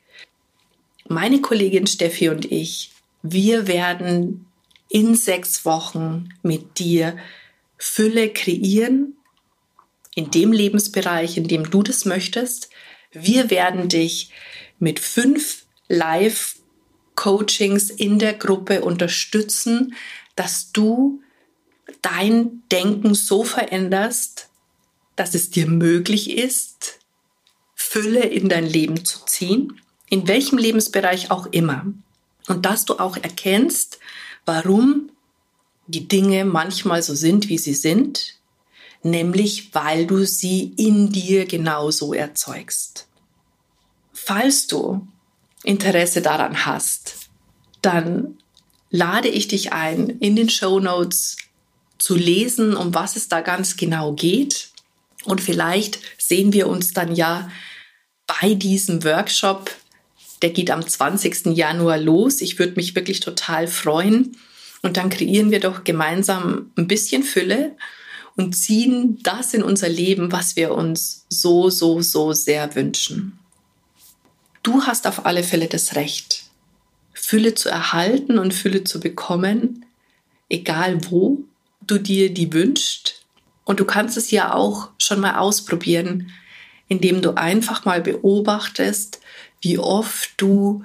Meine 1.07 1.41
Kollegin 1.41 1.87
Steffi 1.87 2.31
und 2.31 2.51
ich, 2.51 2.93
wir 3.23 3.67
werden 3.67 4.47
in 4.89 5.15
sechs 5.15 5.65
Wochen 5.65 6.31
mit 6.43 6.79
dir 6.79 7.17
Fülle 7.77 8.31
kreieren, 8.31 9.17
in 10.15 10.31
dem 10.31 10.53
Lebensbereich, 10.53 11.37
in 11.37 11.47
dem 11.47 11.71
du 11.71 11.83
das 11.83 12.05
möchtest. 12.05 12.70
Wir 13.13 13.51
werden 13.51 13.89
dich 13.89 14.31
mit 14.79 15.01
fünf 15.01 15.65
Live-Coachings 15.89 17.91
in 17.91 18.19
der 18.19 18.35
Gruppe 18.35 18.83
unterstützen, 18.83 19.95
dass 20.37 20.73
du 20.73 21.21
dein 22.03 22.63
Denken 22.71 23.15
so 23.15 23.45
veränderst, 23.45 24.49
dass 25.17 25.35
es 25.35 25.51
dir 25.51 25.67
möglich 25.67 26.31
ist, 26.31 26.99
Fülle 27.75 28.21
in 28.21 28.49
dein 28.49 28.67
Leben 28.67 29.05
zu 29.05 29.25
ziehen, 29.27 29.81
in 30.09 30.29
welchem 30.29 30.59
Lebensbereich 30.59 31.31
auch 31.31 31.47
immer. 31.47 31.87
Und 32.47 32.65
dass 32.65 32.85
du 32.85 32.99
auch 32.99 33.17
erkennst, 33.17 33.99
warum 34.45 35.11
die 35.89 36.07
Dinge 36.07 36.45
manchmal 36.45 37.03
so 37.03 37.15
sind, 37.15 37.49
wie 37.49 37.59
sie 37.59 37.75
sind, 37.75 38.40
nämlich 39.03 39.75
weil 39.75 40.07
du 40.07 40.25
sie 40.25 40.75
in 40.77 41.11
dir 41.11 41.47
genauso 41.47 42.13
erzeugst. 42.13 43.09
Falls 44.13 44.67
du 44.67 45.07
Interesse 45.65 46.23
daran 46.23 46.67
hast, 46.67 47.17
dann 47.83 48.39
lade 48.91 49.29
ich 49.29 49.49
dich 49.49 49.73
ein, 49.73 50.09
in 50.09 50.37
den 50.37 50.51
Show 50.51 50.81
Notes 50.81 51.37
zu 51.99 52.17
lesen, 52.17 52.77
um 52.77 52.95
was 52.95 53.17
es 53.17 53.29
da 53.29 53.41
ganz 53.41 53.77
genau 53.77 54.13
geht. 54.13 54.71
Und 55.25 55.41
vielleicht 55.41 56.01
sehen 56.19 56.53
wir 56.53 56.67
uns 56.67 56.93
dann 56.93 57.15
ja 57.15 57.51
bei 58.27 58.55
diesem 58.55 59.05
Workshop. 59.05 59.71
Der 60.43 60.51
geht 60.51 60.71
am 60.71 60.87
20. 60.87 61.47
Januar 61.57 61.99
los. 61.99 62.41
Ich 62.41 62.59
würde 62.59 62.75
mich 62.77 62.95
wirklich 62.95 63.21
total 63.21 63.67
freuen. 63.67 64.37
Und 64.83 64.97
dann 64.97 65.11
kreieren 65.11 65.51
wir 65.51 65.61
doch 65.61 65.85
gemeinsam 65.85 66.73
ein 66.77 66.89
bisschen 66.89 67.23
Fülle 67.23 67.77
und 68.41 68.55
ziehen 68.55 69.19
das 69.23 69.53
in 69.53 69.63
unser 69.63 69.91
Leben, 69.91 70.33
was 70.33 70.57
wir 70.57 70.73
uns 70.73 71.27
so, 71.29 71.69
so, 71.69 72.01
so 72.01 72.33
sehr 72.33 72.75
wünschen. 72.75 73.39
Du 74.63 74.83
hast 74.85 75.07
auf 75.07 75.27
alle 75.27 75.43
Fälle 75.43 75.67
das 75.67 75.95
Recht, 75.95 76.45
Fülle 77.13 77.55
zu 77.55 77.69
erhalten 77.69 78.39
und 78.39 78.55
Fülle 78.55 78.85
zu 78.85 78.99
bekommen, 78.99 79.85
egal 80.49 81.11
wo 81.11 81.45
du 81.83 81.99
dir 81.99 82.33
die 82.33 82.51
wünschst. 82.51 83.27
Und 83.65 83.79
du 83.79 83.85
kannst 83.85 84.17
es 84.17 84.31
ja 84.31 84.55
auch 84.55 84.89
schon 84.99 85.21
mal 85.21 85.37
ausprobieren, 85.37 86.31
indem 86.89 87.21
du 87.21 87.37
einfach 87.37 87.85
mal 87.85 88.01
beobachtest, 88.01 89.21
wie 89.61 89.79
oft 89.79 90.31
du 90.39 90.83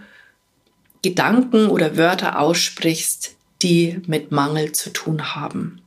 Gedanken 1.01 1.67
oder 1.67 1.95
Wörter 1.95 2.37
aussprichst, 2.37 3.37
die 3.61 4.01
mit 4.07 4.33
Mangel 4.33 4.73
zu 4.73 4.91
tun 4.91 5.35
haben. 5.35 5.81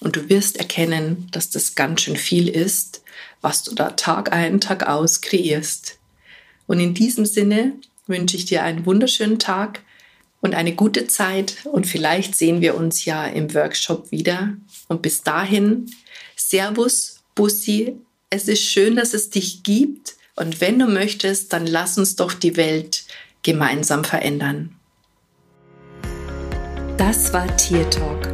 Und 0.00 0.16
du 0.16 0.28
wirst 0.28 0.56
erkennen, 0.56 1.28
dass 1.30 1.50
das 1.50 1.74
ganz 1.74 2.02
schön 2.02 2.16
viel 2.16 2.48
ist, 2.48 3.02
was 3.40 3.62
du 3.62 3.74
da 3.74 3.90
Tag 3.90 4.32
ein, 4.32 4.60
Tag 4.60 4.86
aus 4.86 5.20
kreierst. 5.20 5.98
Und 6.66 6.80
in 6.80 6.94
diesem 6.94 7.26
Sinne 7.26 7.72
wünsche 8.06 8.36
ich 8.36 8.44
dir 8.44 8.62
einen 8.62 8.86
wunderschönen 8.86 9.38
Tag 9.38 9.82
und 10.40 10.54
eine 10.54 10.74
gute 10.74 11.06
Zeit 11.06 11.56
und 11.64 11.86
vielleicht 11.86 12.36
sehen 12.36 12.60
wir 12.60 12.74
uns 12.74 13.04
ja 13.04 13.26
im 13.26 13.54
Workshop 13.54 14.10
wieder. 14.10 14.54
Und 14.88 15.00
bis 15.00 15.22
dahin, 15.22 15.90
Servus, 16.36 17.20
Bussi, 17.34 17.96
es 18.30 18.48
ist 18.48 18.62
schön, 18.62 18.96
dass 18.96 19.14
es 19.14 19.30
dich 19.30 19.62
gibt 19.62 20.16
und 20.36 20.60
wenn 20.60 20.78
du 20.78 20.86
möchtest, 20.86 21.52
dann 21.52 21.66
lass 21.66 21.96
uns 21.96 22.16
doch 22.16 22.32
die 22.34 22.56
Welt 22.56 23.04
gemeinsam 23.42 24.04
verändern. 24.04 24.76
Das 26.98 27.32
war 27.32 27.56
Tier 27.56 27.88
Talk 27.90 28.33